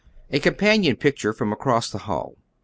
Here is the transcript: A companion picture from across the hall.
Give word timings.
A 0.31 0.39
companion 0.39 0.95
picture 0.95 1.31
from 1.31 1.53
across 1.53 1.91
the 1.91 1.99
hall. 1.99 2.35